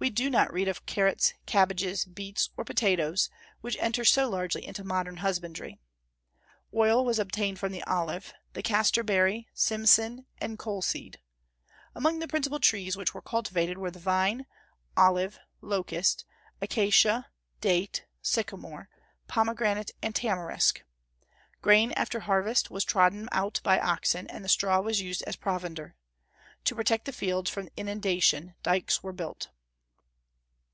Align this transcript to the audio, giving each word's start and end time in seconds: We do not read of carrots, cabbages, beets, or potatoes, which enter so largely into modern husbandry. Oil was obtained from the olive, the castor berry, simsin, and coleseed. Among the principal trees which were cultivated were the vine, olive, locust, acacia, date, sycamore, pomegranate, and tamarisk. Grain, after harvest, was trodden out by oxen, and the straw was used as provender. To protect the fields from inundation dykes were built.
We 0.00 0.10
do 0.10 0.28
not 0.28 0.52
read 0.52 0.68
of 0.68 0.84
carrots, 0.84 1.32
cabbages, 1.46 2.04
beets, 2.04 2.50
or 2.58 2.64
potatoes, 2.64 3.30
which 3.62 3.78
enter 3.80 4.04
so 4.04 4.28
largely 4.28 4.66
into 4.66 4.84
modern 4.84 5.18
husbandry. 5.18 5.78
Oil 6.74 7.02
was 7.06 7.18
obtained 7.18 7.58
from 7.58 7.72
the 7.72 7.82
olive, 7.84 8.34
the 8.52 8.62
castor 8.62 9.02
berry, 9.02 9.48
simsin, 9.54 10.26
and 10.42 10.58
coleseed. 10.58 11.20
Among 11.94 12.18
the 12.18 12.28
principal 12.28 12.60
trees 12.60 12.98
which 12.98 13.14
were 13.14 13.22
cultivated 13.22 13.78
were 13.78 13.90
the 13.90 13.98
vine, 13.98 14.44
olive, 14.94 15.38
locust, 15.62 16.26
acacia, 16.60 17.28
date, 17.62 18.04
sycamore, 18.20 18.90
pomegranate, 19.26 19.92
and 20.02 20.14
tamarisk. 20.14 20.82
Grain, 21.62 21.92
after 21.92 22.20
harvest, 22.20 22.70
was 22.70 22.84
trodden 22.84 23.26
out 23.32 23.58
by 23.64 23.80
oxen, 23.80 24.26
and 24.26 24.44
the 24.44 24.50
straw 24.50 24.80
was 24.82 25.00
used 25.00 25.22
as 25.22 25.36
provender. 25.36 25.94
To 26.64 26.74
protect 26.74 27.06
the 27.06 27.12
fields 27.12 27.48
from 27.50 27.70
inundation 27.78 28.54
dykes 28.62 29.02
were 29.02 29.12
built. 29.12 29.48